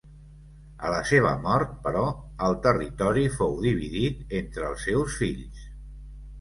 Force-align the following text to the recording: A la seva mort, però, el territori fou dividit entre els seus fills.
A 0.87 0.93
la 0.93 1.01
seva 1.09 1.33
mort, 1.43 1.75
però, 1.83 2.01
el 2.49 2.57
territori 2.65 3.27
fou 3.37 3.55
dividit 3.69 4.37
entre 4.43 4.69
els 4.73 4.89
seus 4.91 5.23
fills. 5.23 5.65